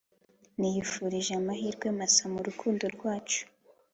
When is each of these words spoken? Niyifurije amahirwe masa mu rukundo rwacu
Niyifurije 0.59 1.31
amahirwe 1.41 1.87
masa 1.97 2.23
mu 2.33 2.39
rukundo 2.47 2.83
rwacu 2.95 3.41